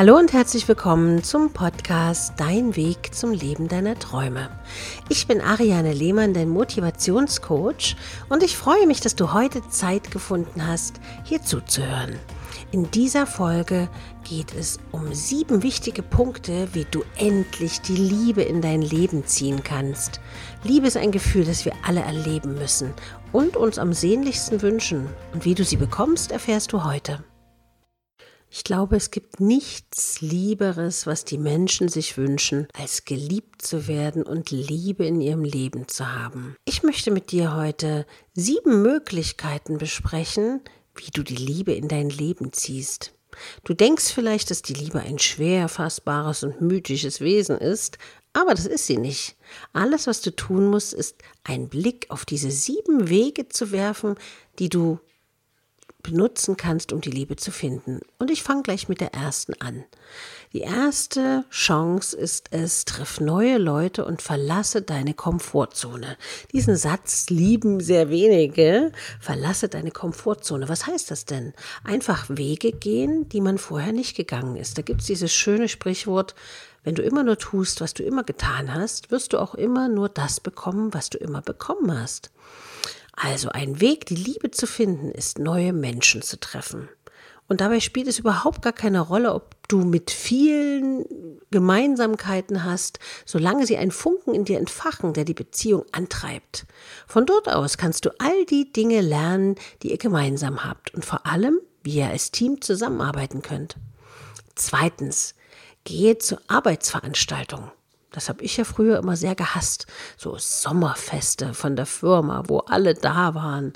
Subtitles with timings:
[0.00, 4.48] Hallo und herzlich willkommen zum Podcast Dein Weg zum Leben deiner Träume.
[5.10, 7.96] Ich bin Ariane Lehmann, dein Motivationscoach
[8.30, 12.18] und ich freue mich, dass du heute Zeit gefunden hast, hier zuzuhören.
[12.72, 13.90] In dieser Folge
[14.26, 19.62] geht es um sieben wichtige Punkte, wie du endlich die Liebe in dein Leben ziehen
[19.62, 20.18] kannst.
[20.64, 22.94] Liebe ist ein Gefühl, das wir alle erleben müssen
[23.32, 25.10] und uns am sehnlichsten wünschen.
[25.34, 27.22] Und wie du sie bekommst, erfährst du heute.
[28.52, 34.24] Ich glaube, es gibt nichts Lieberes, was die Menschen sich wünschen, als geliebt zu werden
[34.24, 36.56] und Liebe in ihrem Leben zu haben.
[36.64, 40.62] Ich möchte mit dir heute sieben Möglichkeiten besprechen,
[40.96, 43.14] wie du die Liebe in dein Leben ziehst.
[43.62, 47.98] Du denkst vielleicht, dass die Liebe ein schwer fassbares und mythisches Wesen ist,
[48.32, 49.36] aber das ist sie nicht.
[49.72, 54.16] Alles, was du tun musst, ist einen Blick auf diese sieben Wege zu werfen,
[54.58, 54.98] die du
[56.02, 58.00] benutzen kannst, um die Liebe zu finden.
[58.18, 59.84] Und ich fange gleich mit der ersten an.
[60.52, 66.16] Die erste Chance ist es, triff neue Leute und verlasse deine Komfortzone.
[66.52, 68.90] Diesen Satz lieben sehr wenige.
[69.20, 70.68] Verlasse deine Komfortzone.
[70.68, 71.52] Was heißt das denn?
[71.84, 74.76] Einfach Wege gehen, die man vorher nicht gegangen ist.
[74.76, 76.34] Da gibt es dieses schöne Sprichwort,
[76.82, 80.08] wenn du immer nur tust, was du immer getan hast, wirst du auch immer nur
[80.08, 82.30] das bekommen, was du immer bekommen hast.
[83.22, 86.88] Also ein Weg, die Liebe zu finden, ist neue Menschen zu treffen.
[87.48, 91.04] Und dabei spielt es überhaupt gar keine Rolle, ob du mit vielen
[91.50, 96.64] Gemeinsamkeiten hast, solange sie einen Funken in dir entfachen, der die Beziehung antreibt.
[97.06, 101.26] Von dort aus kannst du all die Dinge lernen, die ihr gemeinsam habt und vor
[101.26, 103.76] allem, wie ihr als Team zusammenarbeiten könnt.
[104.54, 105.34] Zweitens,
[105.84, 107.70] gehe zur Arbeitsveranstaltung.
[108.12, 109.86] Das habe ich ja früher immer sehr gehasst.
[110.16, 113.72] So Sommerfeste von der Firma, wo alle da waren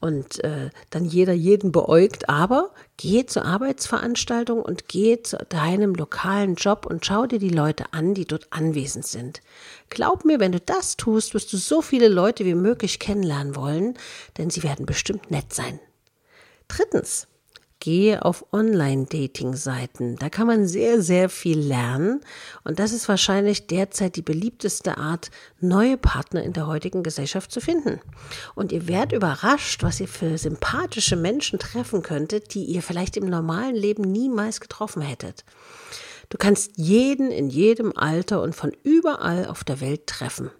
[0.00, 2.28] und äh, dann jeder jeden beäugt.
[2.28, 7.84] Aber geh zur Arbeitsveranstaltung und geh zu deinem lokalen Job und schau dir die Leute
[7.92, 9.42] an, die dort anwesend sind.
[9.90, 13.98] Glaub mir, wenn du das tust, wirst du so viele Leute wie möglich kennenlernen wollen,
[14.38, 15.78] denn sie werden bestimmt nett sein.
[16.68, 17.26] Drittens,
[17.84, 20.16] gehe auf Online-Dating-Seiten.
[20.16, 22.22] Da kann man sehr, sehr viel lernen.
[22.64, 25.30] Und das ist wahrscheinlich derzeit die beliebteste Art,
[25.60, 28.00] neue Partner in der heutigen Gesellschaft zu finden.
[28.54, 33.26] Und ihr werdet überrascht, was ihr für sympathische Menschen treffen könntet, die ihr vielleicht im
[33.26, 35.44] normalen Leben niemals getroffen hättet.
[36.30, 40.50] Du kannst jeden in jedem Alter und von überall auf der Welt treffen.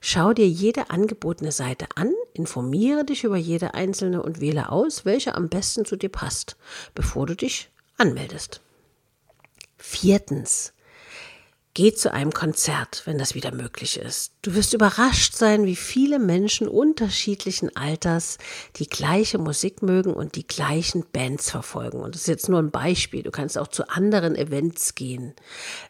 [0.00, 5.34] Schau dir jede angebotene Seite an, informiere dich über jede einzelne und wähle aus, welche
[5.34, 6.56] am besten zu dir passt,
[6.94, 8.60] bevor du dich anmeldest.
[9.76, 10.72] Viertens.
[11.76, 14.32] Geh zu einem Konzert, wenn das wieder möglich ist.
[14.40, 18.38] Du wirst überrascht sein, wie viele Menschen unterschiedlichen Alters
[18.76, 22.00] die gleiche Musik mögen und die gleichen Bands verfolgen.
[22.00, 23.22] Und das ist jetzt nur ein Beispiel.
[23.22, 25.34] Du kannst auch zu anderen Events gehen.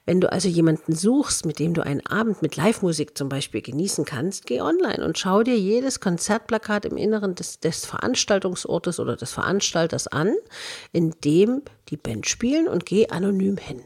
[0.07, 4.05] Wenn du also jemanden suchst, mit dem du einen Abend mit Live-Musik zum Beispiel genießen
[4.05, 9.31] kannst, geh online und schau dir jedes Konzertplakat im Inneren des, des Veranstaltungsortes oder des
[9.31, 10.35] Veranstalters an,
[10.91, 13.85] in dem die Band spielen und geh anonym hin.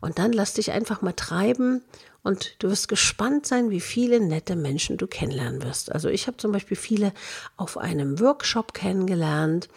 [0.00, 1.82] Und dann lass dich einfach mal treiben
[2.22, 5.92] und du wirst gespannt sein, wie viele nette Menschen du kennenlernen wirst.
[5.92, 7.12] Also ich habe zum Beispiel viele
[7.56, 9.68] auf einem Workshop kennengelernt,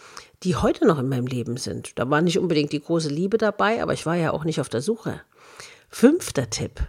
[0.43, 1.99] die heute noch in meinem Leben sind.
[1.99, 4.69] Da war nicht unbedingt die große Liebe dabei, aber ich war ja auch nicht auf
[4.69, 5.21] der Suche.
[5.89, 6.79] Fünfter Tipp.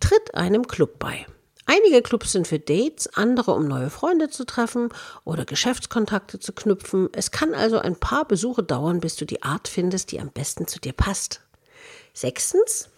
[0.00, 1.26] Tritt einem Club bei.
[1.66, 4.90] Einige Clubs sind für Dates, andere um neue Freunde zu treffen
[5.24, 7.08] oder Geschäftskontakte zu knüpfen.
[7.12, 10.66] Es kann also ein paar Besuche dauern, bis du die Art findest, die am besten
[10.66, 11.43] zu dir passt.
[12.14, 12.88] Sechstens,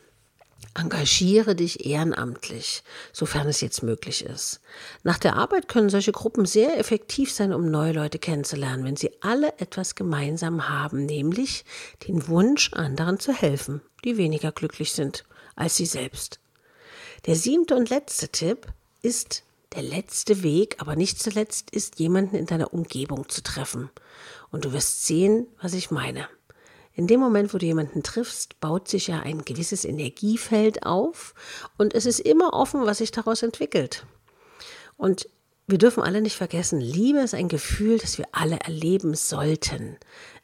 [0.75, 2.82] Engagiere dich ehrenamtlich,
[3.12, 4.60] sofern es jetzt möglich ist.
[5.04, 9.10] Nach der Arbeit können solche Gruppen sehr effektiv sein, um neue Leute kennenzulernen, wenn sie
[9.22, 11.65] alle etwas gemeinsam haben, nämlich
[12.06, 15.25] den Wunsch, anderen zu helfen, die weniger glücklich sind
[15.56, 16.38] als sie selbst.
[17.25, 18.66] Der siebte und letzte Tipp
[19.03, 19.43] ist
[19.75, 23.91] der letzte Weg, aber nicht zuletzt ist, jemanden in deiner Umgebung zu treffen.
[24.50, 26.28] Und du wirst sehen, was ich meine.
[26.96, 31.34] In dem Moment, wo du jemanden triffst, baut sich ja ein gewisses Energiefeld auf
[31.76, 34.06] und es ist immer offen, was sich daraus entwickelt.
[34.96, 35.28] Und
[35.66, 39.98] wir dürfen alle nicht vergessen, Liebe ist ein Gefühl, das wir alle erleben sollten.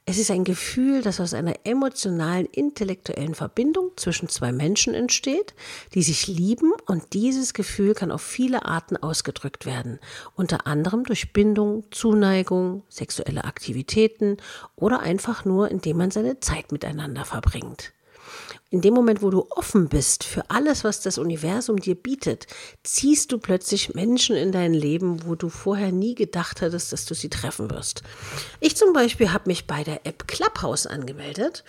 [0.05, 5.55] Es ist ein Gefühl, das aus einer emotionalen, intellektuellen Verbindung zwischen zwei Menschen entsteht,
[5.95, 10.01] die sich lieben und dieses Gefühl kann auf viele Arten ausgedrückt werden,
[10.35, 14.39] unter anderem durch Bindung, Zuneigung, sexuelle Aktivitäten
[14.75, 17.93] oder einfach nur, indem man seine Zeit miteinander verbringt.
[18.71, 22.47] In dem Moment, wo du offen bist für alles, was das Universum dir bietet,
[22.83, 27.15] ziehst du plötzlich Menschen in dein Leben, wo du vorher nie gedacht hattest, dass du
[27.15, 28.03] sie treffen wirst.
[28.61, 31.65] Ich zum Beispiel habe mich bei der App Clubhouse angemeldet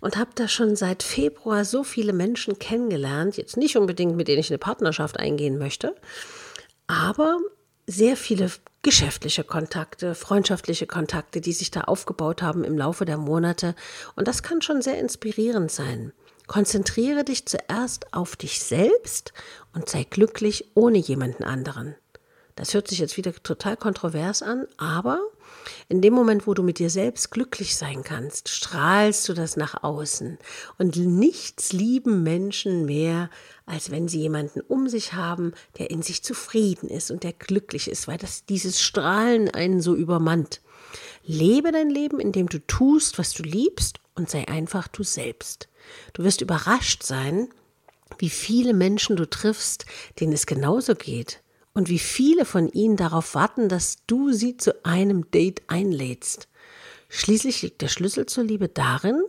[0.00, 3.36] und habe da schon seit Februar so viele Menschen kennengelernt.
[3.36, 5.94] Jetzt nicht unbedingt, mit denen ich eine Partnerschaft eingehen möchte,
[6.88, 7.38] aber
[7.86, 8.50] sehr viele
[8.82, 13.74] geschäftliche Kontakte, freundschaftliche Kontakte, die sich da aufgebaut haben im Laufe der Monate.
[14.16, 16.12] Und das kann schon sehr inspirierend sein.
[16.46, 19.32] Konzentriere dich zuerst auf dich selbst
[19.74, 21.94] und sei glücklich ohne jemanden anderen.
[22.58, 25.20] Das hört sich jetzt wieder total kontrovers an, aber
[25.88, 29.84] in dem Moment, wo du mit dir selbst glücklich sein kannst, strahlst du das nach
[29.84, 30.38] außen.
[30.76, 33.30] Und nichts lieben Menschen mehr,
[33.64, 37.88] als wenn sie jemanden um sich haben, der in sich zufrieden ist und der glücklich
[37.88, 40.60] ist, weil das dieses Strahlen einen so übermannt.
[41.22, 45.68] Lebe dein Leben, indem du tust, was du liebst und sei einfach du selbst.
[46.12, 47.50] Du wirst überrascht sein,
[48.18, 49.86] wie viele Menschen du triffst,
[50.18, 51.40] denen es genauso geht
[51.78, 56.48] und wie viele von ihnen darauf warten, dass du sie zu einem Date einlädst.
[57.08, 59.22] Schließlich liegt der Schlüssel zur Liebe darin,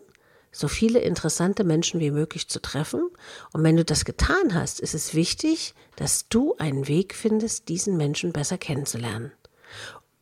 [0.52, 3.08] so viele interessante Menschen wie möglich zu treffen.
[3.54, 7.98] Und wenn du das getan hast, ist es wichtig, dass du einen Weg findest, diesen
[7.98, 9.32] Menschen besser kennenzulernen.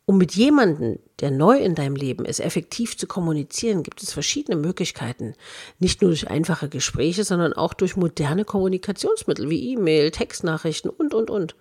[0.04, 4.58] Um mit jemandem, der neu in deinem Leben ist, effektiv zu kommunizieren, gibt es verschiedene
[4.58, 5.32] Möglichkeiten.
[5.78, 11.30] Nicht nur durch einfache Gespräche, sondern auch durch moderne Kommunikationsmittel wie E-Mail, Textnachrichten und, und,
[11.30, 11.56] und.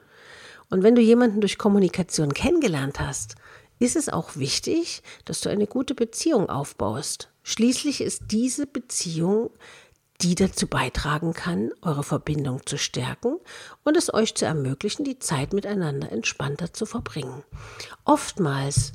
[0.70, 3.36] Und wenn du jemanden durch Kommunikation kennengelernt hast,
[3.80, 7.30] ist es auch wichtig, dass du eine gute Beziehung aufbaust.
[7.44, 9.52] Schließlich ist diese Beziehung,
[10.22, 13.38] die dazu beitragen kann, eure Verbindung zu stärken
[13.84, 17.44] und es euch zu ermöglichen, die Zeit miteinander entspannter zu verbringen.
[18.04, 18.94] Oftmals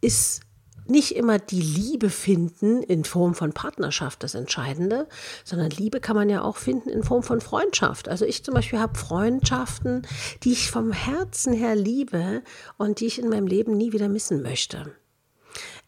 [0.00, 0.42] ist
[0.86, 5.08] nicht immer die Liebe finden in Form von Partnerschaft das Entscheidende,
[5.44, 8.08] sondern Liebe kann man ja auch finden in Form von Freundschaft.
[8.08, 10.06] Also ich zum Beispiel habe Freundschaften,
[10.42, 12.42] die ich vom Herzen her liebe
[12.76, 14.92] und die ich in meinem Leben nie wieder missen möchte.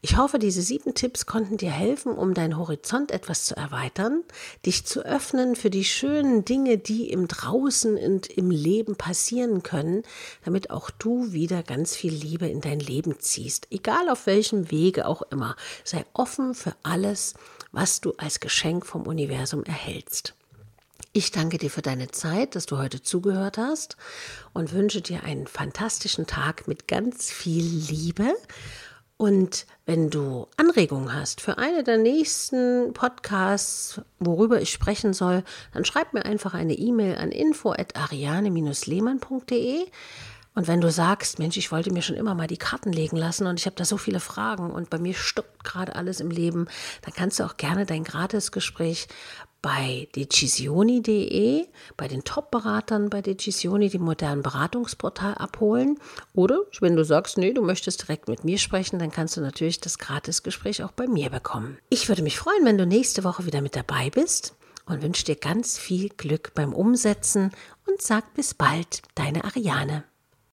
[0.09, 4.23] Ich hoffe, diese sieben Tipps konnten dir helfen, um deinen Horizont etwas zu erweitern,
[4.65, 10.05] dich zu öffnen für die schönen Dinge, die im Draußen und im Leben passieren können,
[10.45, 15.09] damit auch du wieder ganz viel Liebe in dein Leben ziehst, egal auf welchem Wege
[15.09, 15.57] auch immer.
[15.83, 17.35] Sei offen für alles,
[17.73, 20.35] was du als Geschenk vom Universum erhältst.
[21.15, 23.97] Ich danke dir für deine Zeit, dass du heute zugehört hast
[24.53, 28.33] und wünsche dir einen fantastischen Tag mit ganz viel Liebe
[29.19, 35.43] und wenn du Anregungen hast für eine der nächsten Podcasts, worüber ich sprechen soll,
[35.73, 39.87] dann schreib mir einfach eine E-Mail an info@ariane-lehmann.de.
[40.55, 43.47] Und wenn du sagst, Mensch, ich wollte mir schon immer mal die Karten legen lassen
[43.47, 46.67] und ich habe da so viele Fragen und bei mir stoppt gerade alles im Leben,
[47.03, 49.09] dann kannst du auch gerne dein Gratisgespräch
[49.67, 51.67] bei decisioni.de,
[51.97, 55.99] bei den Top-Beratern bei Decisioni, dem modernen Beratungsportal, abholen.
[56.35, 59.81] Oder wenn du sagst, nee, du möchtest direkt mit mir sprechen, dann kannst du natürlich
[59.81, 61.79] das Gratisgespräch auch bei mir bekommen.
[61.89, 64.55] Ich würde mich freuen, wenn du nächste Woche wieder mit dabei bist
[64.85, 67.51] und wünsche dir ganz viel Glück beim Umsetzen
[67.89, 70.05] und sag bis bald, deine Ariane.